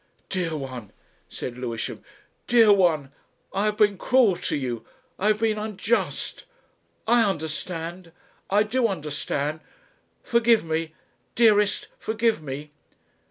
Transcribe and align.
"Dear 0.29 0.55
one," 0.57 0.91
said 1.29 1.59
Lewisham. 1.59 2.03
"Dear 2.47 2.73
one! 2.73 3.11
I 3.53 3.65
have 3.65 3.77
been 3.77 3.99
cruel 3.99 4.35
to 4.37 4.55
you. 4.55 4.83
I 5.19 5.27
have 5.27 5.37
been 5.39 5.59
unjust. 5.59 6.45
I 7.07 7.21
understand. 7.23 8.11
I 8.49 8.63
do 8.63 8.87
understand. 8.87 9.59
Forgive 10.23 10.65
me. 10.65 10.95
Dearest 11.35 11.87
forgive 11.99 12.41
me." 12.41 12.71